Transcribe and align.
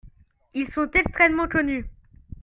Ils 0.55 0.67
sont 0.71 0.89
extrèmement 0.95 1.47
connus. 1.47 1.85